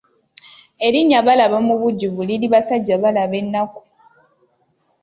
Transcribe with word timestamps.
Erinnya 0.85 1.19
Balaba 1.27 1.57
mu 1.67 1.75
bujjuvu 1.81 2.19
liri 2.27 2.47
Basajjabalaba 2.53 3.35
ennaku. 3.41 3.81